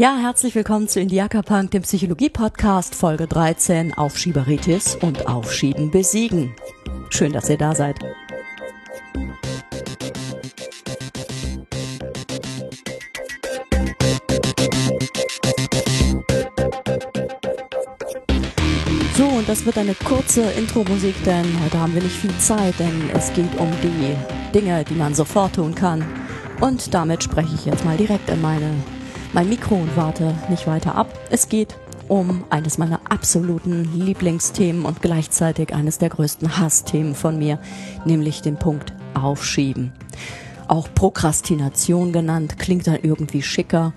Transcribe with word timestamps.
Ja, 0.00 0.16
herzlich 0.16 0.54
willkommen 0.54 0.86
zu 0.86 1.00
Indiaka 1.00 1.42
Punk, 1.42 1.72
dem 1.72 1.82
Psychologie-Podcast, 1.82 2.94
Folge 2.94 3.26
13, 3.26 3.94
Aufschieberitis 3.94 4.94
und 4.94 5.26
Aufschieben 5.26 5.90
besiegen. 5.90 6.54
Schön, 7.10 7.32
dass 7.32 7.50
ihr 7.50 7.58
da 7.58 7.74
seid. 7.74 7.98
So, 19.16 19.24
und 19.26 19.48
das 19.48 19.66
wird 19.66 19.78
eine 19.78 19.94
kurze 19.94 20.42
Intro-Musik, 20.52 21.16
denn 21.24 21.44
heute 21.64 21.80
haben 21.80 21.94
wir 21.94 22.02
nicht 22.04 22.14
viel 22.14 22.38
Zeit, 22.38 22.78
denn 22.78 23.10
es 23.14 23.32
geht 23.32 23.58
um 23.58 23.72
die 23.82 24.14
Dinge, 24.56 24.84
die 24.84 24.94
man 24.94 25.16
sofort 25.16 25.56
tun 25.56 25.74
kann. 25.74 26.04
Und 26.60 26.94
damit 26.94 27.24
spreche 27.24 27.56
ich 27.56 27.64
jetzt 27.64 27.84
mal 27.84 27.96
direkt 27.96 28.30
in 28.30 28.40
meine 28.40 28.70
mein 29.32 29.48
Mikro 29.48 29.76
und 29.76 29.96
warte 29.96 30.34
nicht 30.48 30.66
weiter 30.66 30.94
ab. 30.94 31.12
Es 31.30 31.48
geht 31.48 31.76
um 32.08 32.44
eines 32.50 32.78
meiner 32.78 33.00
absoluten 33.10 33.84
Lieblingsthemen 33.94 34.84
und 34.84 35.02
gleichzeitig 35.02 35.74
eines 35.74 35.98
der 35.98 36.08
größten 36.08 36.58
Hassthemen 36.58 37.14
von 37.14 37.38
mir, 37.38 37.58
nämlich 38.04 38.42
den 38.42 38.56
Punkt 38.56 38.94
Aufschieben. 39.14 39.92
Auch 40.68 40.88
Prokrastination 40.94 42.12
genannt, 42.12 42.58
klingt 42.58 42.86
dann 42.86 42.98
irgendwie 43.02 43.42
schicker. 43.42 43.92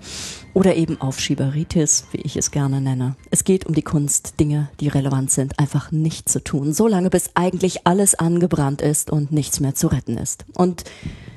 Oder 0.54 0.74
eben 0.74 1.00
Aufschieberitis, 1.00 2.04
wie 2.12 2.20
ich 2.20 2.36
es 2.36 2.50
gerne 2.50 2.82
nenne. 2.82 3.16
Es 3.30 3.44
geht 3.44 3.64
um 3.64 3.74
die 3.74 3.82
Kunst, 3.82 4.38
Dinge, 4.38 4.68
die 4.80 4.88
relevant 4.88 5.30
sind, 5.30 5.58
einfach 5.58 5.90
nicht 5.92 6.28
zu 6.28 6.44
tun, 6.44 6.74
solange 6.74 7.08
bis 7.08 7.30
eigentlich 7.34 7.86
alles 7.86 8.14
angebrannt 8.14 8.82
ist 8.82 9.10
und 9.10 9.32
nichts 9.32 9.60
mehr 9.60 9.74
zu 9.74 9.86
retten 9.86 10.18
ist. 10.18 10.44
Und 10.54 10.84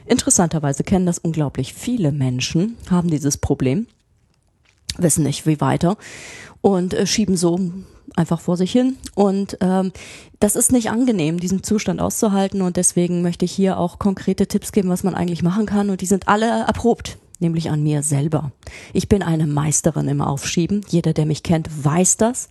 interessanterweise 0.08 0.84
kennen 0.84 1.05
das 1.05 1.20
unglaublich 1.20 1.73
viele 1.73 2.12
Menschen, 2.12 2.77
haben 2.90 3.09
dieses 3.09 3.38
Problem 3.38 3.88
wissen 4.98 5.23
nicht 5.23 5.46
wie 5.46 5.59
weiter 5.62 5.98
und 6.62 6.94
äh, 6.94 7.05
schieben 7.05 7.38
so 7.38 7.59
einfach 8.15 8.40
vor 8.40 8.57
sich 8.57 8.71
hin. 8.71 8.98
Und 9.13 9.57
ähm, 9.62 9.91
das 10.40 10.55
ist 10.55 10.71
nicht 10.71 10.90
angenehm, 10.90 11.40
diesen 11.40 11.63
Zustand 11.63 11.99
auszuhalten. 11.99 12.62
Und 12.62 12.77
deswegen 12.77 13.21
möchte 13.21 13.46
ich 13.46 13.52
hier 13.52 13.77
auch 13.77 13.99
konkrete 13.99 14.48
Tipps 14.48 14.71
geben, 14.71 14.90
was 14.90 15.04
man 15.04 15.15
eigentlich 15.15 15.43
machen 15.43 15.65
kann. 15.65 15.90
Und 15.90 16.02
die 16.02 16.05
sind 16.05 16.27
alle 16.27 16.48
erprobt 16.48 17.18
nämlich 17.40 17.70
an 17.70 17.84
mir 17.84 18.04
selber. 18.04 18.52
Ich 18.94 19.10
bin 19.10 19.24
eine 19.24 19.48
Meisterin 19.48 20.08
im 20.08 20.22
Aufschieben. 20.22 20.82
Jeder, 20.88 21.14
der 21.14 21.26
mich 21.26 21.44
kennt, 21.44 21.70
weiß 21.84 22.18
das. 22.18 22.50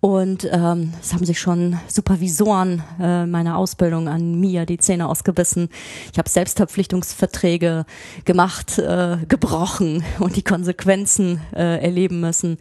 Und 0.00 0.48
ähm, 0.50 0.92
es 1.00 1.12
haben 1.12 1.24
sich 1.24 1.40
schon 1.40 1.78
Supervisoren 1.88 2.82
äh, 3.00 3.26
meiner 3.26 3.56
Ausbildung 3.56 4.08
an 4.08 4.38
mir 4.38 4.66
die 4.66 4.78
Zähne 4.78 5.08
ausgebissen. 5.08 5.68
Ich 6.12 6.18
habe 6.18 6.28
Selbstverpflichtungsverträge 6.28 7.84
gemacht, 8.24 8.78
äh, 8.78 9.18
gebrochen 9.28 10.04
und 10.18 10.36
die 10.36 10.44
Konsequenzen 10.44 11.40
äh, 11.54 11.82
erleben 11.82 12.20
müssen. 12.20 12.58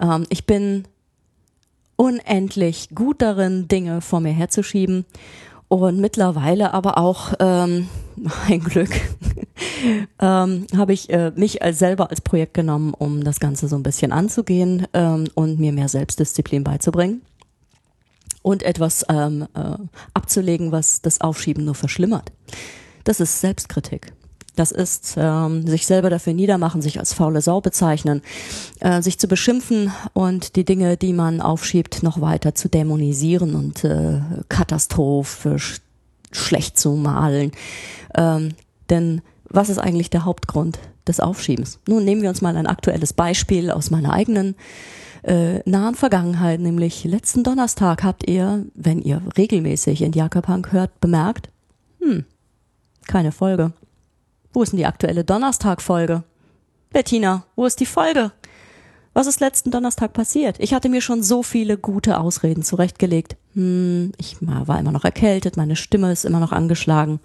Ähm, 0.00 0.26
ich 0.30 0.46
bin 0.46 0.84
unendlich 1.96 2.88
gut 2.94 3.20
darin, 3.20 3.68
Dinge 3.68 4.00
vor 4.00 4.20
mir 4.20 4.32
herzuschieben 4.32 5.04
und 5.70 6.00
mittlerweile 6.00 6.74
aber 6.74 6.98
auch 6.98 7.32
ähm, 7.38 7.88
ein 8.48 8.60
Glück 8.60 8.90
ähm, 10.18 10.66
habe 10.76 10.92
ich 10.92 11.08
äh, 11.10 11.32
mich 11.36 11.62
als 11.62 11.78
selber 11.78 12.10
als 12.10 12.20
Projekt 12.20 12.54
genommen, 12.54 12.92
um 12.92 13.24
das 13.24 13.40
Ganze 13.40 13.68
so 13.68 13.76
ein 13.76 13.82
bisschen 13.82 14.12
anzugehen 14.12 14.86
ähm, 14.92 15.28
und 15.34 15.58
mir 15.58 15.72
mehr 15.72 15.88
Selbstdisziplin 15.88 16.64
beizubringen 16.64 17.22
und 18.42 18.64
etwas 18.64 19.06
ähm, 19.08 19.46
äh, 19.54 19.76
abzulegen, 20.12 20.72
was 20.72 21.02
das 21.02 21.20
Aufschieben 21.20 21.64
nur 21.64 21.76
verschlimmert. 21.76 22.32
Das 23.04 23.20
ist 23.20 23.40
Selbstkritik. 23.40 24.12
Das 24.60 24.72
ist 24.72 25.14
ähm, 25.16 25.66
sich 25.66 25.86
selber 25.86 26.10
dafür 26.10 26.34
niedermachen, 26.34 26.82
sich 26.82 26.98
als 26.98 27.14
faule 27.14 27.40
Sau 27.40 27.62
bezeichnen, 27.62 28.20
äh, 28.80 29.00
sich 29.00 29.18
zu 29.18 29.26
beschimpfen 29.26 29.90
und 30.12 30.54
die 30.54 30.66
Dinge, 30.66 30.98
die 30.98 31.14
man 31.14 31.40
aufschiebt, 31.40 32.02
noch 32.02 32.20
weiter 32.20 32.54
zu 32.54 32.68
dämonisieren 32.68 33.54
und 33.54 33.84
äh, 33.84 34.20
katastrophisch 34.50 35.78
schlecht 36.30 36.78
zu 36.78 36.90
malen. 36.90 37.52
Ähm, 38.14 38.50
denn 38.90 39.22
was 39.48 39.70
ist 39.70 39.78
eigentlich 39.78 40.10
der 40.10 40.26
Hauptgrund 40.26 40.78
des 41.08 41.20
Aufschiebens? 41.20 41.78
Nun 41.88 42.04
nehmen 42.04 42.20
wir 42.20 42.28
uns 42.28 42.42
mal 42.42 42.54
ein 42.54 42.66
aktuelles 42.66 43.14
Beispiel 43.14 43.70
aus 43.70 43.90
meiner 43.90 44.12
eigenen 44.12 44.56
äh, 45.22 45.60
nahen 45.64 45.94
Vergangenheit, 45.94 46.60
nämlich 46.60 47.04
letzten 47.04 47.44
Donnerstag 47.44 48.02
habt 48.02 48.28
ihr, 48.28 48.66
wenn 48.74 49.00
ihr 49.00 49.22
regelmäßig 49.38 50.02
in 50.02 50.12
Jakobpunk 50.12 50.70
hört, 50.70 51.00
bemerkt, 51.00 51.48
hm, 51.98 52.26
keine 53.06 53.32
Folge. 53.32 53.72
Wo 54.52 54.62
ist 54.62 54.72
denn 54.72 54.78
die 54.78 54.86
aktuelle 54.86 55.24
Donnerstag-Folge? 55.24 56.24
Bettina, 56.90 57.44
wo 57.54 57.66
ist 57.66 57.80
die 57.80 57.86
Folge? 57.86 58.32
Was 59.12 59.26
ist 59.26 59.40
letzten 59.40 59.70
Donnerstag 59.70 60.12
passiert? 60.12 60.56
Ich 60.60 60.74
hatte 60.74 60.88
mir 60.88 61.00
schon 61.00 61.22
so 61.22 61.42
viele 61.42 61.76
gute 61.76 62.18
Ausreden 62.18 62.62
zurechtgelegt. 62.62 63.36
Hm, 63.54 64.12
ich 64.18 64.36
war 64.40 64.78
immer 64.78 64.92
noch 64.92 65.04
erkältet, 65.04 65.56
meine 65.56 65.76
Stimme 65.76 66.12
ist 66.12 66.24
immer 66.24 66.40
noch 66.40 66.52
angeschlagen. 66.52 67.20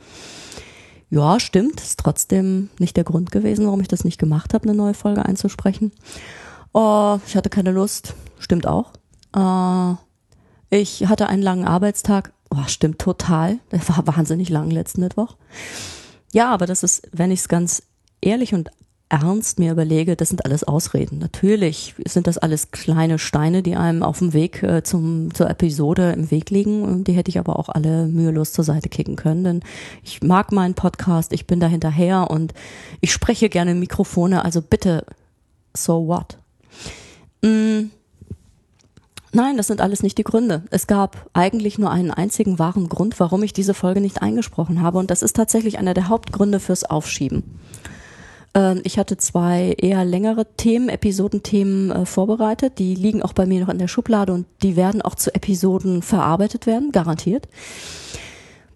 Ja, 1.09 1.39
stimmt. 1.39 1.81
Ist 1.81 1.99
trotzdem 1.99 2.69
nicht 2.79 2.97
der 2.97 3.03
Grund 3.03 3.31
gewesen, 3.31 3.65
warum 3.65 3.81
ich 3.81 3.87
das 3.87 4.03
nicht 4.03 4.17
gemacht 4.17 4.53
habe, 4.53 4.67
eine 4.67 4.77
neue 4.77 4.93
Folge 4.93 5.25
einzusprechen. 5.25 5.91
Oh, 6.73 7.19
ich 7.25 7.35
hatte 7.35 7.49
keine 7.49 7.71
Lust. 7.71 8.15
Stimmt 8.39 8.67
auch. 8.67 8.91
Äh, 9.35 9.95
ich 10.69 11.07
hatte 11.07 11.27
einen 11.27 11.43
langen 11.43 11.65
Arbeitstag. 11.65 12.33
Oh, 12.49 12.67
stimmt 12.67 12.99
total. 12.99 13.59
Der 13.71 13.87
war 13.89 14.05
wahnsinnig 14.07 14.49
lang 14.49 14.71
letzten 14.71 15.01
Mittwoch. 15.01 15.37
Ja, 16.35 16.51
aber 16.51 16.65
das 16.65 16.83
ist, 16.83 17.07
wenn 17.13 17.31
ich 17.31 17.39
es 17.39 17.47
ganz 17.47 17.83
ehrlich 18.19 18.53
und 18.53 18.69
ernst 19.07 19.57
mir 19.57 19.71
überlege, 19.71 20.17
das 20.17 20.27
sind 20.27 20.43
alles 20.43 20.65
Ausreden. 20.65 21.17
Natürlich 21.17 21.95
sind 22.05 22.27
das 22.27 22.37
alles 22.37 22.71
kleine 22.71 23.19
Steine, 23.19 23.63
die 23.63 23.77
einem 23.77 24.03
auf 24.03 24.19
dem 24.19 24.33
Weg 24.33 24.61
äh, 24.61 24.83
zum, 24.83 25.33
zur 25.33 25.49
Episode 25.49 26.11
im 26.11 26.31
Weg 26.31 26.49
liegen. 26.49 27.05
Die 27.05 27.13
hätte 27.13 27.29
ich 27.29 27.39
aber 27.39 27.57
auch 27.57 27.69
alle 27.69 28.07
mühelos 28.07 28.51
zur 28.51 28.65
Seite 28.65 28.89
kicken 28.89 29.15
können. 29.15 29.45
Denn 29.45 29.63
ich 30.03 30.21
mag 30.23 30.51
meinen 30.51 30.73
Podcast, 30.73 31.31
ich 31.31 31.47
bin 31.47 31.61
da 31.61 31.67
hinterher 31.67 32.29
und 32.29 32.53
ich 32.99 33.13
spreche 33.13 33.47
gerne 33.47 33.73
Mikrofone. 33.73 34.43
Also 34.43 34.61
bitte, 34.61 35.05
so 35.73 36.05
what? 36.05 36.37
Mm. 37.41 37.91
Nein, 39.35 39.57
das 39.57 39.67
sind 39.67 39.81
alles 39.81 40.01
nicht 40.01 40.17
die 40.17 40.23
Gründe. 40.23 40.63
Es 40.69 40.87
gab 40.87 41.29
eigentlich 41.33 41.77
nur 41.77 41.91
einen 41.91 42.11
einzigen 42.11 42.57
wahren 42.57 42.87
Grund, 42.87 43.19
warum 43.19 43.43
ich 43.43 43.51
diese 43.51 43.73
Folge 43.73 43.99
nicht 43.99 44.21
eingesprochen 44.21 44.81
habe. 44.81 44.97
Und 44.97 45.11
das 45.11 45.21
ist 45.21 45.35
tatsächlich 45.35 45.77
einer 45.77 45.93
der 45.93 46.07
Hauptgründe 46.07 46.61
fürs 46.61 46.85
Aufschieben. 46.85 47.43
Ähm, 48.53 48.79
ich 48.85 48.97
hatte 48.97 49.17
zwei 49.17 49.75
eher 49.77 50.05
längere 50.05 50.45
Themen, 50.55 50.87
Episodenthemen 50.87 51.91
äh, 51.91 52.05
vorbereitet. 52.05 52.79
Die 52.79 52.95
liegen 52.95 53.21
auch 53.21 53.33
bei 53.33 53.45
mir 53.45 53.59
noch 53.59 53.67
in 53.67 53.77
der 53.77 53.89
Schublade 53.89 54.31
und 54.31 54.45
die 54.63 54.77
werden 54.77 55.01
auch 55.01 55.15
zu 55.15 55.35
Episoden 55.35 56.01
verarbeitet 56.01 56.65
werden, 56.65 56.93
garantiert. 56.93 57.49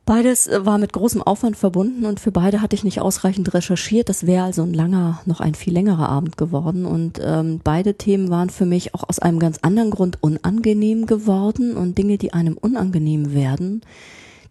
Beides 0.09 0.47
äh, 0.47 0.65
war 0.65 0.79
mit 0.79 0.91
großem 0.91 1.21
Aufwand 1.21 1.55
verbunden 1.55 2.03
und 2.03 2.19
für 2.19 2.31
beide 2.31 2.63
hatte 2.63 2.75
ich 2.75 2.83
nicht 2.83 2.99
ausreichend 2.99 3.53
recherchiert. 3.53 4.09
Das 4.09 4.25
wäre 4.25 4.45
also 4.45 4.63
ein 4.63 4.73
langer, 4.73 5.21
noch 5.25 5.39
ein 5.39 5.53
viel 5.53 5.71
längerer 5.71 6.09
Abend 6.09 6.35
geworden. 6.35 6.87
Und 6.87 7.21
ähm, 7.23 7.61
beide 7.63 7.93
Themen 7.93 8.31
waren 8.31 8.49
für 8.49 8.65
mich 8.65 8.95
auch 8.95 9.07
aus 9.07 9.19
einem 9.19 9.37
ganz 9.37 9.59
anderen 9.61 9.91
Grund 9.91 10.17
unangenehm 10.23 11.05
geworden 11.05 11.77
und 11.77 11.99
Dinge, 11.99 12.17
die 12.17 12.33
einem 12.33 12.57
unangenehm 12.57 13.35
werden, 13.35 13.81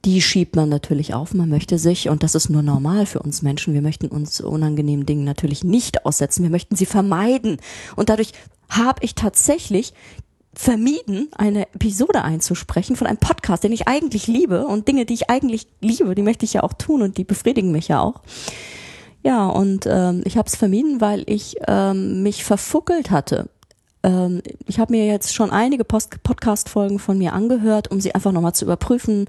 die 0.04 0.22
schiebt 0.22 0.54
man 0.54 0.68
natürlich 0.68 1.12
auf. 1.12 1.34
Man 1.34 1.48
möchte 1.48 1.76
sich, 1.76 2.08
und 2.08 2.22
das 2.22 2.36
ist 2.36 2.50
nur 2.50 2.62
normal 2.62 3.04
für 3.04 3.18
uns 3.18 3.42
Menschen, 3.42 3.74
wir 3.74 3.82
möchten 3.82 4.06
uns 4.06 4.40
unangenehmen 4.40 5.06
Dingen 5.06 5.24
natürlich 5.24 5.64
nicht 5.64 6.06
aussetzen. 6.06 6.44
Wir 6.44 6.50
möchten 6.50 6.76
sie 6.76 6.86
vermeiden. 6.86 7.56
Und 7.96 8.10
dadurch 8.10 8.30
habe 8.68 9.02
ich 9.02 9.16
tatsächlich 9.16 9.92
vermieden, 10.58 11.28
eine 11.36 11.72
Episode 11.72 12.24
einzusprechen 12.24 12.96
von 12.96 13.06
einem 13.06 13.18
Podcast, 13.18 13.62
den 13.62 13.70
ich 13.70 13.86
eigentlich 13.86 14.26
liebe 14.26 14.66
und 14.66 14.88
Dinge, 14.88 15.06
die 15.06 15.14
ich 15.14 15.30
eigentlich 15.30 15.68
liebe, 15.80 16.16
die 16.16 16.22
möchte 16.22 16.44
ich 16.44 16.54
ja 16.54 16.64
auch 16.64 16.72
tun 16.72 17.02
und 17.02 17.16
die 17.16 17.22
befriedigen 17.22 17.70
mich 17.70 17.86
ja 17.86 18.00
auch. 18.00 18.22
Ja, 19.22 19.46
und 19.46 19.86
ähm, 19.88 20.22
ich 20.24 20.36
habe 20.36 20.48
es 20.48 20.56
vermieden, 20.56 21.00
weil 21.00 21.22
ich 21.26 21.54
ähm, 21.68 22.24
mich 22.24 22.42
verfuckelt 22.42 23.12
hatte. 23.12 23.48
Ähm, 24.02 24.42
ich 24.66 24.80
habe 24.80 24.92
mir 24.92 25.06
jetzt 25.06 25.32
schon 25.32 25.52
einige 25.52 25.84
Podcast-Folgen 25.84 26.98
von 26.98 27.18
mir 27.18 27.34
angehört, 27.34 27.92
um 27.92 28.00
sie 28.00 28.16
einfach 28.16 28.32
nochmal 28.32 28.54
zu 28.54 28.64
überprüfen, 28.64 29.28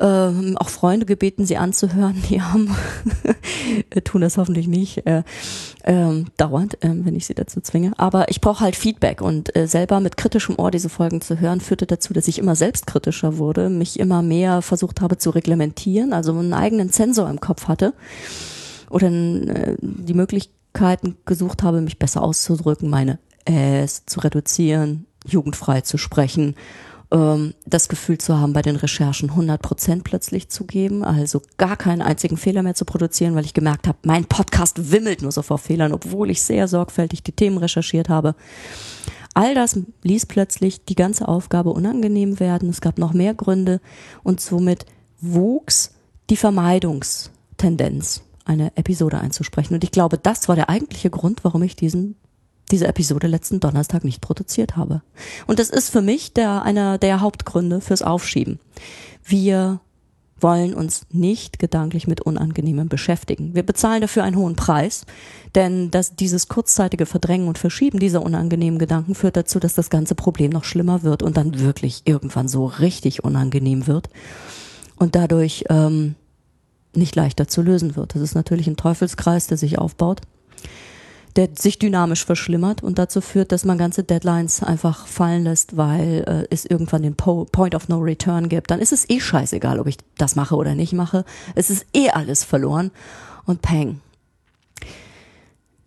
ähm, 0.00 0.56
auch 0.58 0.68
Freunde 0.68 1.06
gebeten, 1.06 1.46
sie 1.46 1.56
anzuhören. 1.56 2.22
Die 2.28 2.40
haben 2.40 2.74
tun 4.04 4.20
das 4.20 4.38
hoffentlich 4.38 4.66
nicht 4.66 5.06
äh, 5.06 5.22
ähm, 5.84 6.26
dauernd, 6.36 6.82
äh, 6.82 6.90
wenn 6.92 7.16
ich 7.16 7.26
sie 7.26 7.34
dazu 7.34 7.60
zwinge. 7.60 7.92
Aber 7.98 8.28
ich 8.30 8.40
brauche 8.40 8.60
halt 8.60 8.76
Feedback 8.76 9.20
und 9.20 9.54
äh, 9.56 9.66
selber 9.66 10.00
mit 10.00 10.16
kritischem 10.16 10.58
Ohr 10.58 10.70
diese 10.70 10.88
Folgen 10.88 11.20
zu 11.20 11.40
hören, 11.40 11.60
führte 11.60 11.86
dazu, 11.86 12.12
dass 12.12 12.28
ich 12.28 12.38
immer 12.38 12.56
selbstkritischer 12.56 13.38
wurde, 13.38 13.68
mich 13.68 13.98
immer 13.98 14.22
mehr 14.22 14.62
versucht 14.62 15.00
habe 15.00 15.18
zu 15.18 15.30
reglementieren, 15.30 16.12
also 16.12 16.32
einen 16.38 16.54
eigenen 16.54 16.90
Zensor 16.90 17.28
im 17.28 17.40
Kopf 17.40 17.68
hatte 17.68 17.94
oder 18.90 19.08
äh, 19.08 19.76
die 19.80 20.14
Möglichkeiten 20.14 21.16
gesucht 21.24 21.62
habe, 21.62 21.80
mich 21.80 21.98
besser 21.98 22.22
auszudrücken, 22.22 22.88
meine 22.88 23.18
Äs 23.44 24.04
zu 24.06 24.20
reduzieren, 24.20 25.06
jugendfrei 25.26 25.80
zu 25.80 25.98
sprechen 25.98 26.54
ähm, 27.12 27.54
das 27.66 27.88
Gefühl 27.88 28.18
zu 28.18 28.38
haben, 28.38 28.52
bei 28.52 28.62
den 28.62 28.76
Recherchen 28.76 29.30
100 29.30 29.60
Prozent 29.60 30.04
plötzlich 30.04 30.48
zu 30.48 30.64
geben, 30.64 31.04
also 31.04 31.42
gar 31.58 31.76
keinen 31.76 32.02
einzigen 32.02 32.36
Fehler 32.36 32.62
mehr 32.62 32.74
zu 32.74 32.84
produzieren, 32.84 33.34
weil 33.34 33.44
ich 33.44 33.54
gemerkt 33.54 33.86
habe, 33.86 33.98
mein 34.04 34.24
Podcast 34.24 34.90
wimmelt 34.90 35.22
nur 35.22 35.30
so 35.30 35.42
vor 35.42 35.58
Fehlern, 35.58 35.92
obwohl 35.92 36.30
ich 36.30 36.42
sehr 36.42 36.66
sorgfältig 36.66 37.22
die 37.22 37.32
Themen 37.32 37.58
recherchiert 37.58 38.08
habe. 38.08 38.34
All 39.34 39.54
das 39.54 39.78
ließ 40.02 40.26
plötzlich 40.26 40.84
die 40.84 40.94
ganze 40.94 41.28
Aufgabe 41.28 41.70
unangenehm 41.70 42.40
werden. 42.40 42.68
Es 42.68 42.80
gab 42.80 42.98
noch 42.98 43.12
mehr 43.12 43.34
Gründe 43.34 43.80
und 44.22 44.40
somit 44.40 44.84
wuchs 45.20 45.92
die 46.28 46.36
Vermeidungstendenz, 46.36 48.22
eine 48.44 48.76
Episode 48.76 49.18
einzusprechen. 49.18 49.74
Und 49.74 49.84
ich 49.84 49.90
glaube, 49.90 50.18
das 50.18 50.48
war 50.48 50.56
der 50.56 50.68
eigentliche 50.68 51.10
Grund, 51.10 51.44
warum 51.44 51.62
ich 51.62 51.76
diesen 51.76 52.16
diese 52.70 52.86
Episode 52.86 53.26
letzten 53.26 53.60
Donnerstag 53.60 54.04
nicht 54.04 54.20
produziert 54.20 54.76
habe. 54.76 55.02
Und 55.46 55.58
das 55.58 55.70
ist 55.70 55.90
für 55.90 56.02
mich 56.02 56.32
der, 56.32 56.62
einer 56.62 56.98
der 56.98 57.20
Hauptgründe 57.20 57.80
fürs 57.80 58.02
Aufschieben. 58.02 58.58
Wir 59.24 59.80
wollen 60.42 60.74
uns 60.74 61.06
nicht 61.10 61.58
gedanklich 61.58 62.08
mit 62.08 62.20
Unangenehmem 62.20 62.88
beschäftigen. 62.88 63.54
Wir 63.54 63.62
bezahlen 63.62 64.00
dafür 64.00 64.24
einen 64.24 64.36
hohen 64.36 64.56
Preis, 64.56 65.06
denn 65.54 65.90
dass 65.90 66.16
dieses 66.16 66.48
kurzzeitige 66.48 67.06
Verdrängen 67.06 67.48
und 67.48 67.58
Verschieben 67.58 68.00
dieser 68.00 68.22
unangenehmen 68.22 68.78
Gedanken 68.78 69.14
führt 69.14 69.36
dazu, 69.36 69.60
dass 69.60 69.74
das 69.74 69.90
ganze 69.90 70.14
Problem 70.14 70.50
noch 70.50 70.64
schlimmer 70.64 71.02
wird 71.02 71.22
und 71.22 71.36
dann 71.36 71.60
wirklich 71.60 72.02
irgendwann 72.06 72.48
so 72.48 72.66
richtig 72.66 73.22
unangenehm 73.22 73.86
wird 73.86 74.08
und 74.96 75.14
dadurch 75.14 75.64
ähm, 75.68 76.16
nicht 76.94 77.14
leichter 77.14 77.46
zu 77.46 77.62
lösen 77.62 77.96
wird. 77.96 78.14
Das 78.14 78.22
ist 78.22 78.34
natürlich 78.34 78.66
ein 78.66 78.76
Teufelskreis, 78.76 79.46
der 79.46 79.58
sich 79.58 79.78
aufbaut 79.78 80.22
der 81.36 81.50
sich 81.56 81.78
dynamisch 81.78 82.24
verschlimmert 82.24 82.82
und 82.82 82.98
dazu 82.98 83.20
führt, 83.20 83.52
dass 83.52 83.64
man 83.64 83.78
ganze 83.78 84.04
Deadlines 84.04 84.62
einfach 84.62 85.06
fallen 85.06 85.44
lässt, 85.44 85.76
weil 85.76 86.24
äh, 86.26 86.54
es 86.54 86.64
irgendwann 86.66 87.02
den 87.02 87.14
po 87.14 87.46
Point 87.50 87.74
of 87.74 87.88
No 87.88 87.98
Return 87.98 88.48
gibt. 88.48 88.70
Dann 88.70 88.80
ist 88.80 88.92
es 88.92 89.08
eh 89.08 89.20
scheißegal, 89.20 89.80
ob 89.80 89.86
ich 89.86 89.96
das 90.18 90.36
mache 90.36 90.56
oder 90.56 90.74
nicht 90.74 90.92
mache. 90.92 91.24
Es 91.54 91.70
ist 91.70 91.86
eh 91.94 92.10
alles 92.10 92.44
verloren 92.44 92.90
und 93.46 93.62
peng. 93.62 94.00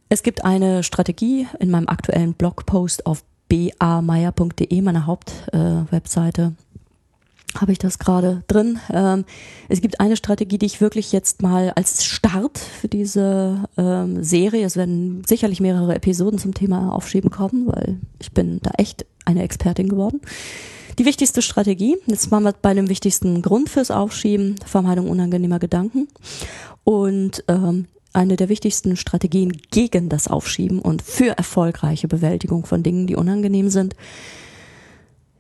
Es 0.10 0.24
gibt 0.24 0.46
eine 0.46 0.84
Strategie 0.84 1.48
in 1.60 1.72
meinem 1.72 1.88
aktuellen 1.88 2.34
Blogpost 2.34 3.06
auf 3.06 3.24
bameier.de, 3.50 4.82
meiner 4.82 5.06
Hauptwebseite. 5.06 6.54
Äh, 6.58 6.65
habe 7.62 7.72
ich 7.72 7.80
das 7.80 8.00
gerade 8.00 8.44
drin. 8.48 8.80
Ähm, 8.92 9.26
es 9.70 9.82
gibt 9.82 10.00
eine 10.00 10.18
Strategie, 10.18 10.58
die 10.58 10.66
ich 10.66 10.82
wirklich 10.82 11.12
jetzt 11.12 11.42
mal 11.42 11.72
als 11.76 12.06
Start 12.06 12.58
für 12.58 12.88
diese 12.88 13.66
ähm, 13.78 14.24
Serie, 14.24 14.66
es 14.66 14.76
werden 14.76 15.24
sicherlich 15.26 15.60
mehrere 15.60 15.96
Episoden 15.96 16.40
zum 16.40 16.54
Thema 16.54 16.94
Aufschieben 16.94 17.30
kommen, 17.30 17.68
weil 17.68 17.98
ich 18.20 18.32
bin 18.32 18.60
da 18.62 18.72
echt 18.78 19.06
eine 19.26 19.44
Expertin 19.44 19.90
geworden. 19.90 20.22
Die 20.98 21.06
wichtigste 21.06 21.42
Strategie, 21.42 21.98
jetzt 22.06 22.32
waren 22.32 22.44
wir 22.44 22.54
bei 22.54 22.74
dem 22.74 22.90
wichtigsten 22.90 23.42
Grund 23.42 23.70
fürs 23.70 23.92
Aufschieben, 23.92 24.56
Vermeidung 24.66 25.10
unangenehmer 25.10 25.60
Gedanken. 25.60 26.08
Und 26.86 27.44
ähm, 27.48 27.88
eine 28.14 28.38
der 28.38 28.48
wichtigsten 28.48 28.96
Strategien 28.96 29.52
gegen 29.72 30.08
das 30.08 30.30
Aufschieben 30.30 30.80
und 30.80 31.02
für 31.02 31.38
erfolgreiche 31.38 32.08
Bewältigung 32.08 32.66
von 32.66 32.82
Dingen, 32.82 33.08
die 33.08 33.18
unangenehm 33.18 33.70
sind, 33.70 33.96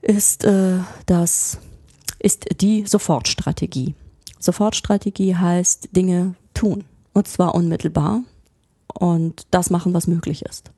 ist 0.01 0.43
äh, 0.43 0.79
das 1.05 1.57
ist 2.19 2.61
die 2.61 2.85
Sofortstrategie. 2.85 3.95
Sofortstrategie 4.39 5.35
heißt 5.35 5.89
Dinge 5.95 6.35
tun. 6.53 6.83
Und 7.13 7.27
zwar 7.27 7.55
unmittelbar. 7.55 8.23
Und 8.93 9.47
das 9.51 9.69
machen, 9.69 9.93
was 9.93 10.07
möglich 10.07 10.43
ist. 10.43 10.71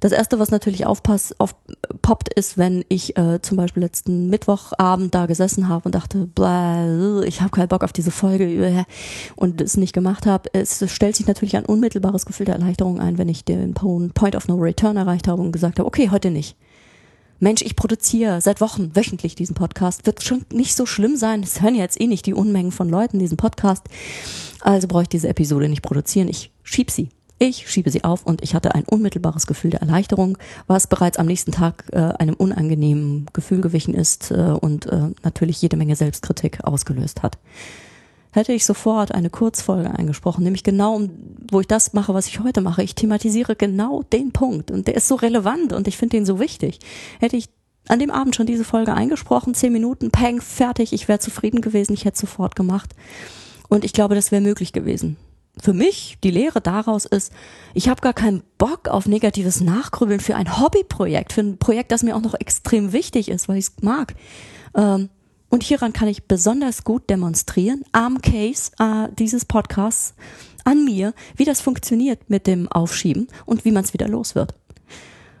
Das 0.00 0.12
erste, 0.12 0.38
was 0.38 0.52
natürlich 0.52 0.86
aufpass, 0.86 1.34
aufpoppt, 1.38 2.32
ist, 2.32 2.56
wenn 2.56 2.84
ich 2.88 3.16
äh, 3.16 3.40
zum 3.42 3.56
Beispiel 3.56 3.82
letzten 3.82 4.28
Mittwochabend 4.28 5.12
da 5.12 5.26
gesessen 5.26 5.68
habe 5.68 5.86
und 5.86 5.94
dachte, 5.94 6.28
ich 7.26 7.40
habe 7.40 7.50
keinen 7.50 7.68
Bock 7.68 7.82
auf 7.82 7.92
diese 7.92 8.12
Folge 8.12 8.44
äh, 8.44 8.84
und 9.34 9.60
es 9.60 9.76
nicht 9.76 9.92
gemacht 9.92 10.24
habe. 10.24 10.50
Es 10.52 10.84
stellt 10.92 11.16
sich 11.16 11.26
natürlich 11.26 11.56
ein 11.56 11.66
unmittelbares 11.66 12.26
Gefühl 12.26 12.46
der 12.46 12.54
Erleichterung 12.54 13.00
ein, 13.00 13.18
wenn 13.18 13.28
ich 13.28 13.44
den 13.44 13.74
Point 13.74 14.36
of 14.36 14.46
No 14.46 14.54
Return 14.56 14.96
erreicht 14.96 15.26
habe 15.26 15.42
und 15.42 15.50
gesagt 15.50 15.80
habe, 15.80 15.88
okay, 15.88 16.10
heute 16.10 16.30
nicht. 16.30 16.56
Mensch, 17.40 17.62
ich 17.62 17.76
produziere 17.76 18.40
seit 18.40 18.60
Wochen 18.60 18.96
wöchentlich 18.96 19.36
diesen 19.36 19.54
Podcast. 19.54 20.06
Wird 20.06 20.24
schon 20.24 20.44
nicht 20.52 20.74
so 20.74 20.86
schlimm 20.86 21.16
sein. 21.16 21.42
Es 21.42 21.62
hören 21.62 21.76
jetzt 21.76 22.00
eh 22.00 22.08
nicht 22.08 22.26
die 22.26 22.34
Unmengen 22.34 22.72
von 22.72 22.88
Leuten 22.88 23.18
diesen 23.18 23.36
Podcast. 23.36 23.84
Also 24.60 24.88
brauche 24.88 25.02
ich 25.02 25.08
diese 25.08 25.28
Episode 25.28 25.68
nicht 25.68 25.82
produzieren. 25.82 26.28
Ich 26.28 26.50
schieb 26.64 26.90
sie. 26.90 27.10
Ich 27.38 27.70
schiebe 27.70 27.90
sie 27.90 28.02
auf 28.02 28.26
und 28.26 28.42
ich 28.42 28.56
hatte 28.56 28.74
ein 28.74 28.82
unmittelbares 28.82 29.46
Gefühl 29.46 29.70
der 29.70 29.82
Erleichterung, 29.82 30.36
was 30.66 30.88
bereits 30.88 31.18
am 31.18 31.26
nächsten 31.26 31.52
Tag 31.52 31.84
äh, 31.92 31.98
einem 31.98 32.34
unangenehmen 32.34 33.26
Gefühl 33.32 33.60
gewichen 33.60 33.94
ist 33.94 34.32
äh, 34.32 34.34
und 34.34 34.86
äh, 34.86 35.10
natürlich 35.22 35.62
jede 35.62 35.76
Menge 35.76 35.94
Selbstkritik 35.94 36.64
ausgelöst 36.64 37.22
hat 37.22 37.38
hätte 38.32 38.52
ich 38.52 38.64
sofort 38.64 39.12
eine 39.12 39.30
Kurzfolge 39.30 39.90
eingesprochen, 39.90 40.44
nämlich 40.44 40.62
genau, 40.62 41.00
wo 41.50 41.60
ich 41.60 41.66
das 41.66 41.92
mache, 41.92 42.14
was 42.14 42.26
ich 42.26 42.40
heute 42.40 42.60
mache. 42.60 42.82
Ich 42.82 42.94
thematisiere 42.94 43.56
genau 43.56 44.02
den 44.02 44.32
Punkt 44.32 44.70
und 44.70 44.86
der 44.86 44.94
ist 44.94 45.08
so 45.08 45.14
relevant 45.14 45.72
und 45.72 45.88
ich 45.88 45.96
finde 45.96 46.16
den 46.16 46.26
so 46.26 46.38
wichtig. 46.38 46.78
Hätte 47.20 47.36
ich 47.36 47.48
an 47.88 47.98
dem 47.98 48.10
Abend 48.10 48.36
schon 48.36 48.46
diese 48.46 48.64
Folge 48.64 48.94
eingesprochen, 48.94 49.54
zehn 49.54 49.72
Minuten, 49.72 50.10
peng, 50.10 50.40
fertig, 50.40 50.92
ich 50.92 51.08
wäre 51.08 51.18
zufrieden 51.18 51.60
gewesen, 51.60 51.94
ich 51.94 52.04
hätte 52.04 52.18
sofort 52.18 52.54
gemacht. 52.54 52.94
Und 53.68 53.84
ich 53.84 53.92
glaube, 53.92 54.14
das 54.14 54.30
wäre 54.30 54.42
möglich 54.42 54.72
gewesen. 54.72 55.16
Für 55.60 55.72
mich, 55.72 56.18
die 56.22 56.30
Lehre 56.30 56.60
daraus 56.60 57.04
ist, 57.04 57.32
ich 57.74 57.88
habe 57.88 58.00
gar 58.00 58.12
keinen 58.12 58.42
Bock 58.58 58.88
auf 58.88 59.06
negatives 59.06 59.60
Nachgrübeln 59.60 60.20
für 60.20 60.36
ein 60.36 60.60
Hobbyprojekt, 60.60 61.32
für 61.32 61.40
ein 61.40 61.58
Projekt, 61.58 61.90
das 61.90 62.02
mir 62.02 62.14
auch 62.14 62.22
noch 62.22 62.34
extrem 62.34 62.92
wichtig 62.92 63.28
ist, 63.28 63.48
weil 63.48 63.56
ich 63.56 63.66
es 63.66 63.82
mag. 63.82 64.14
Ähm, 64.74 65.08
und 65.50 65.62
hieran 65.62 65.92
kann 65.92 66.08
ich 66.08 66.24
besonders 66.24 66.84
gut 66.84 67.08
demonstrieren, 67.08 67.82
am 67.92 68.20
Case 68.20 68.72
äh, 68.78 69.08
dieses 69.18 69.44
Podcasts, 69.44 70.14
an 70.64 70.84
mir, 70.84 71.14
wie 71.36 71.44
das 71.44 71.60
funktioniert 71.60 72.28
mit 72.28 72.46
dem 72.46 72.70
Aufschieben 72.70 73.28
und 73.46 73.64
wie 73.64 73.72
man 73.72 73.84
es 73.84 73.94
wieder 73.94 74.08
los 74.08 74.34
wird. 74.34 74.54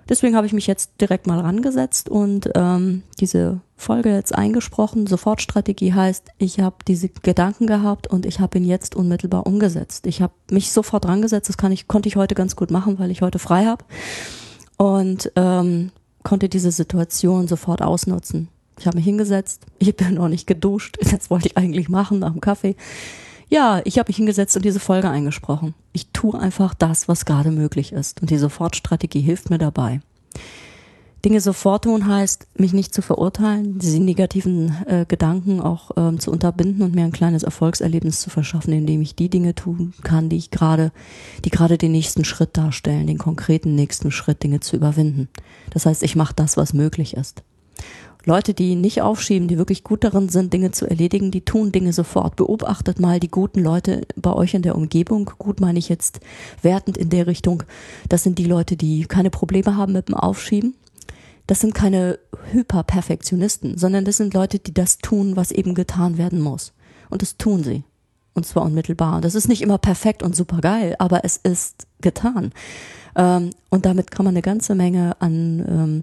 Deswegen 0.08 0.36
habe 0.36 0.46
ich 0.46 0.54
mich 0.54 0.66
jetzt 0.66 0.92
direkt 1.02 1.26
mal 1.26 1.38
rangesetzt 1.38 2.08
und 2.08 2.50
ähm, 2.54 3.02
diese 3.20 3.60
Folge 3.76 4.14
jetzt 4.14 4.34
eingesprochen. 4.34 5.06
Sofortstrategie 5.06 5.92
heißt, 5.92 6.30
ich 6.38 6.60
habe 6.60 6.76
diese 6.86 7.10
Gedanken 7.10 7.66
gehabt 7.66 8.06
und 8.06 8.24
ich 8.24 8.40
habe 8.40 8.56
ihn 8.56 8.64
jetzt 8.64 8.96
unmittelbar 8.96 9.46
umgesetzt. 9.46 10.06
Ich 10.06 10.22
habe 10.22 10.32
mich 10.50 10.72
sofort 10.72 11.06
rangesetzt. 11.06 11.50
Das 11.50 11.58
kann 11.58 11.72
ich, 11.72 11.88
konnte 11.88 12.08
ich 12.08 12.16
heute 12.16 12.34
ganz 12.34 12.56
gut 12.56 12.70
machen, 12.70 12.98
weil 12.98 13.10
ich 13.10 13.20
heute 13.20 13.38
frei 13.38 13.66
habe 13.66 13.84
und 14.78 15.30
ähm, 15.36 15.90
konnte 16.22 16.48
diese 16.48 16.72
Situation 16.72 17.46
sofort 17.46 17.82
ausnutzen. 17.82 18.48
Ich 18.78 18.86
habe 18.86 18.96
mich 18.96 19.04
hingesetzt. 19.04 19.66
Ich 19.78 19.94
bin 19.96 20.14
noch 20.14 20.28
nicht 20.28 20.46
geduscht. 20.46 20.98
Das 21.10 21.30
wollte 21.30 21.48
ich 21.48 21.56
eigentlich 21.56 21.88
machen 21.88 22.20
nach 22.20 22.32
dem 22.32 22.40
Kaffee. 22.40 22.76
Ja, 23.48 23.80
ich 23.84 23.98
habe 23.98 24.08
mich 24.08 24.16
hingesetzt 24.16 24.56
und 24.56 24.64
diese 24.64 24.80
Folge 24.80 25.08
eingesprochen. 25.08 25.74
Ich 25.92 26.10
tue 26.12 26.38
einfach 26.38 26.74
das, 26.74 27.08
was 27.08 27.24
gerade 27.24 27.50
möglich 27.50 27.92
ist. 27.92 28.20
Und 28.20 28.30
die 28.30 28.38
Sofortstrategie 28.38 29.20
hilft 29.20 29.50
mir 29.50 29.58
dabei. 29.58 30.00
Dinge 31.24 31.40
sofort 31.40 31.84
tun 31.84 32.06
heißt, 32.06 32.46
mich 32.58 32.72
nicht 32.72 32.94
zu 32.94 33.02
verurteilen, 33.02 33.78
diese 33.80 33.98
negativen 33.98 34.76
äh, 34.86 35.04
Gedanken 35.08 35.60
auch 35.60 35.90
ähm, 35.96 36.20
zu 36.20 36.30
unterbinden 36.30 36.82
und 36.82 36.94
mir 36.94 37.04
ein 37.04 37.12
kleines 37.12 37.42
Erfolgserlebnis 37.42 38.20
zu 38.20 38.30
verschaffen, 38.30 38.72
indem 38.72 39.00
ich 39.02 39.16
die 39.16 39.28
Dinge 39.28 39.56
tun 39.56 39.94
kann, 40.04 40.28
die 40.28 40.36
ich 40.36 40.52
gerade, 40.52 40.92
die 41.44 41.50
gerade 41.50 41.76
den 41.76 41.90
nächsten 41.90 42.24
Schritt 42.24 42.56
darstellen, 42.56 43.08
den 43.08 43.18
konkreten 43.18 43.74
nächsten 43.74 44.12
Schritt, 44.12 44.44
Dinge 44.44 44.60
zu 44.60 44.76
überwinden. 44.76 45.28
Das 45.70 45.86
heißt, 45.86 46.04
ich 46.04 46.14
mache 46.14 46.34
das, 46.36 46.56
was 46.56 46.72
möglich 46.72 47.14
ist. 47.14 47.42
Leute, 48.24 48.52
die 48.52 48.74
nicht 48.74 49.00
aufschieben, 49.00 49.48
die 49.48 49.58
wirklich 49.58 49.84
gut 49.84 50.04
darin 50.04 50.28
sind, 50.28 50.52
Dinge 50.52 50.70
zu 50.70 50.88
erledigen, 50.88 51.30
die 51.30 51.44
tun 51.44 51.72
Dinge 51.72 51.92
sofort. 51.92 52.36
Beobachtet 52.36 53.00
mal 53.00 53.20
die 53.20 53.30
guten 53.30 53.62
Leute 53.62 54.06
bei 54.16 54.32
euch 54.32 54.54
in 54.54 54.62
der 54.62 54.76
Umgebung. 54.76 55.30
Gut 55.38 55.60
meine 55.60 55.78
ich 55.78 55.88
jetzt 55.88 56.20
wertend 56.62 56.98
in 56.98 57.10
der 57.10 57.26
Richtung. 57.26 57.62
Das 58.08 58.22
sind 58.22 58.38
die 58.38 58.44
Leute, 58.44 58.76
die 58.76 59.06
keine 59.06 59.30
Probleme 59.30 59.76
haben 59.76 59.92
mit 59.92 60.08
dem 60.08 60.14
Aufschieben. 60.14 60.74
Das 61.46 61.60
sind 61.60 61.74
keine 61.74 62.18
Hyperperfektionisten, 62.52 63.78
sondern 63.78 64.04
das 64.04 64.18
sind 64.18 64.34
Leute, 64.34 64.58
die 64.58 64.74
das 64.74 64.98
tun, 64.98 65.36
was 65.36 65.50
eben 65.50 65.74
getan 65.74 66.18
werden 66.18 66.40
muss. 66.40 66.74
Und 67.08 67.22
das 67.22 67.38
tun 67.38 67.64
sie. 67.64 67.84
Und 68.38 68.44
zwar 68.44 68.62
unmittelbar. 68.62 69.20
Das 69.20 69.34
ist 69.34 69.48
nicht 69.48 69.62
immer 69.62 69.78
perfekt 69.78 70.22
und 70.22 70.36
super 70.36 70.60
geil, 70.60 70.94
aber 71.00 71.24
es 71.24 71.36
ist 71.38 71.88
getan. 72.00 72.52
Ähm, 73.16 73.50
und 73.68 73.84
damit 73.84 74.12
kann 74.12 74.24
man 74.24 74.32
eine 74.32 74.42
ganze 74.42 74.76
Menge 74.76 75.16
an 75.18 75.64
ähm, 75.68 76.00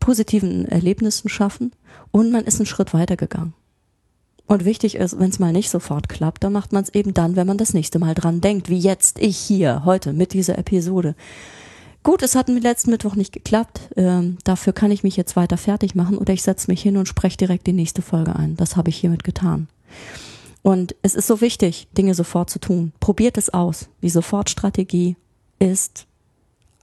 positiven 0.00 0.64
Erlebnissen 0.64 1.28
schaffen 1.28 1.72
und 2.10 2.32
man 2.32 2.46
ist 2.46 2.58
einen 2.58 2.64
Schritt 2.64 2.94
weitergegangen. 2.94 3.52
Und 4.46 4.64
wichtig 4.64 4.94
ist, 4.94 5.18
wenn 5.18 5.28
es 5.28 5.38
mal 5.38 5.52
nicht 5.52 5.68
sofort 5.68 6.08
klappt, 6.08 6.42
dann 6.42 6.54
macht 6.54 6.72
man 6.72 6.84
es 6.84 6.94
eben 6.94 7.12
dann, 7.12 7.36
wenn 7.36 7.46
man 7.46 7.58
das 7.58 7.74
nächste 7.74 7.98
Mal 7.98 8.14
dran 8.14 8.40
denkt, 8.40 8.70
wie 8.70 8.78
jetzt 8.78 9.18
ich 9.18 9.36
hier 9.36 9.84
heute 9.84 10.14
mit 10.14 10.32
dieser 10.32 10.56
Episode. 10.56 11.14
Gut, 12.02 12.22
es 12.22 12.34
hat 12.34 12.48
mir 12.48 12.60
letzten 12.60 12.92
Mittwoch 12.92 13.14
nicht 13.14 13.34
geklappt. 13.34 13.90
Ähm, 13.96 14.38
dafür 14.44 14.72
kann 14.72 14.90
ich 14.90 15.02
mich 15.02 15.18
jetzt 15.18 15.36
weiter 15.36 15.58
fertig 15.58 15.94
machen 15.94 16.16
oder 16.16 16.32
ich 16.32 16.42
setze 16.42 16.70
mich 16.70 16.80
hin 16.80 16.96
und 16.96 17.08
spreche 17.08 17.36
direkt 17.36 17.66
die 17.66 17.74
nächste 17.74 18.00
Folge 18.00 18.34
ein. 18.36 18.56
Das 18.56 18.74
habe 18.74 18.88
ich 18.88 18.96
hiermit 18.96 19.22
getan. 19.22 19.68
Und 20.64 20.96
es 21.02 21.14
ist 21.14 21.26
so 21.26 21.42
wichtig, 21.42 21.88
Dinge 21.92 22.14
sofort 22.14 22.48
zu 22.48 22.58
tun. 22.58 22.92
Probiert 22.98 23.36
es 23.36 23.52
aus. 23.52 23.90
Die 24.00 24.08
Sofortstrategie 24.08 25.14
ist 25.58 26.06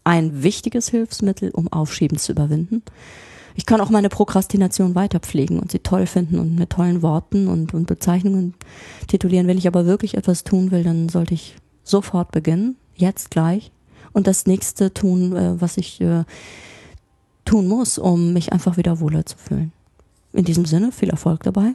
ein 0.04 0.44
wichtiges 0.44 0.90
Hilfsmittel, 0.90 1.50
um 1.50 1.68
Aufschieben 1.74 2.20
zu 2.20 2.32
überwinden. 2.32 2.84
Ich 3.56 3.66
kann 3.66 3.82
auch 3.82 3.90
meine 3.90 4.10
Prokrastination 4.10 4.94
weiter 4.94 5.20
pflegen 5.20 5.60
und 5.60 5.72
sie 5.72 5.80
toll 5.80 6.06
finden 6.06 6.38
und 6.38 6.60
mit 6.60 6.70
tollen 6.70 7.02
Worten 7.02 7.48
und, 7.48 7.74
und 7.74 7.88
Bezeichnungen 7.88 8.54
titulieren. 9.08 9.48
Wenn 9.48 9.58
ich 9.58 9.66
aber 9.66 9.88
wirklich 9.88 10.16
etwas 10.16 10.44
tun 10.44 10.70
will, 10.70 10.84
dann 10.84 11.10
sollte 11.10 11.34
ich 11.34 11.56
sofort 11.84 12.32
beginnen, 12.32 12.76
jetzt 12.96 13.32
gleich, 13.32 13.72
und 14.14 14.28
das 14.28 14.46
nächste 14.46 14.94
tun, 14.94 15.36
äh, 15.36 15.60
was 15.60 15.78
ich 15.78 16.00
äh, 16.02 16.24
tun 17.46 17.68
muss, 17.68 17.98
um 17.98 18.32
mich 18.32 18.54
einfach 18.54 18.78
wieder 18.78 19.00
wohler 19.00 19.26
zu 19.26 19.38
fühlen. 19.40 19.72
In 20.34 20.46
diesem 20.46 20.66
Sinne, 20.66 20.92
viel 20.92 21.10
Erfolg 21.10 21.42
dabei 21.42 21.74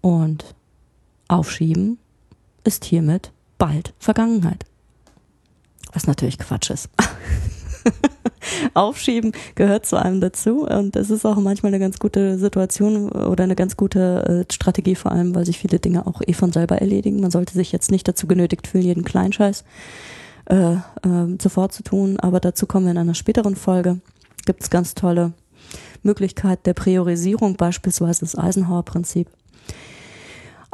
und 0.00 0.55
aufschieben 1.28 1.98
ist 2.64 2.84
hiermit 2.84 3.32
bald 3.58 3.94
Vergangenheit. 3.98 4.64
Was 5.92 6.06
natürlich 6.06 6.38
Quatsch 6.38 6.70
ist. 6.70 6.90
Aufschieben 8.74 9.32
gehört 9.54 9.86
zu 9.86 9.96
einem 9.96 10.20
dazu 10.20 10.66
und 10.66 10.96
es 10.96 11.10
ist 11.10 11.24
auch 11.24 11.36
manchmal 11.36 11.70
eine 11.70 11.80
ganz 11.80 11.98
gute 11.98 12.38
Situation 12.38 13.10
oder 13.10 13.44
eine 13.44 13.56
ganz 13.56 13.76
gute 13.76 14.46
äh, 14.48 14.52
Strategie 14.52 14.94
vor 14.94 15.12
allem, 15.12 15.34
weil 15.34 15.46
sich 15.46 15.58
viele 15.58 15.78
Dinge 15.78 16.06
auch 16.06 16.20
eh 16.26 16.32
von 16.32 16.52
selber 16.52 16.78
erledigen. 16.78 17.20
Man 17.20 17.30
sollte 17.30 17.54
sich 17.54 17.72
jetzt 17.72 17.90
nicht 17.90 18.06
dazu 18.06 18.26
genötigt 18.26 18.66
fühlen, 18.66 18.84
jeden 18.84 19.04
Kleinscheiß 19.04 19.64
äh, 20.46 20.74
äh, 20.74 20.78
sofort 21.40 21.72
zu 21.72 21.82
tun, 21.82 22.18
aber 22.20 22.40
dazu 22.40 22.66
kommen 22.66 22.86
wir 22.86 22.92
in 22.92 22.98
einer 22.98 23.14
späteren 23.14 23.56
Folge. 23.56 24.00
Gibt 24.44 24.62
es 24.62 24.70
ganz 24.70 24.94
tolle 24.94 25.32
Möglichkeit 26.02 26.66
der 26.66 26.74
Priorisierung, 26.74 27.56
beispielsweise 27.56 28.20
das 28.20 28.36
Eisenhower-Prinzip. 28.36 29.28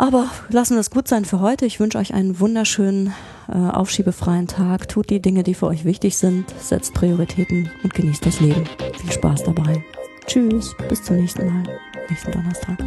Aber 0.02 0.26
lassen 0.49 0.75
wir 0.75 0.80
es 0.80 0.90
gut 0.90 1.06
sein 1.06 1.25
für 1.25 1.38
heute. 1.38 1.64
Ich 1.64 1.78
wünsche 1.78 1.97
euch 1.97 2.12
einen 2.12 2.40
wunderschönen, 2.40 3.14
äh, 3.49 3.52
aufschiebefreien 3.52 4.49
Tag. 4.49 4.88
Tut 4.88 5.11
die 5.11 5.23
Dinge, 5.23 5.44
die 5.44 5.54
für 5.54 5.68
euch 5.68 5.85
wichtig 5.85 6.16
sind, 6.16 6.52
setzt 6.59 6.92
Prioritäten 6.92 7.71
und 7.85 7.94
genießt 7.94 8.26
das 8.26 8.40
Leben. 8.40 8.64
Viel 9.00 9.12
Spaß 9.12 9.44
dabei. 9.44 9.85
Tschüss, 10.26 10.75
bis 10.88 11.04
zum 11.04 11.18
nächsten 11.18 11.47
Mal, 11.47 11.62
nächsten 12.09 12.32
Donnerstag. 12.32 12.78